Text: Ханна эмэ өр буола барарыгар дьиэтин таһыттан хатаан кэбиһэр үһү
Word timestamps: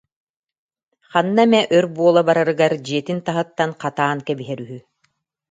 Ханна 1.11 1.43
эмэ 1.47 1.61
өр 1.77 1.85
буола 1.95 2.21
барарыгар 2.27 2.73
дьиэтин 2.85 3.19
таһыттан 3.27 3.71
хатаан 3.81 4.19
кэбиһэр 4.27 4.59
үһү 4.65 4.77